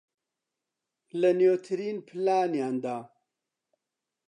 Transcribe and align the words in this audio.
لە 1.19 1.31
نوێترین 1.39 1.97
پلانیاندا 2.07 2.97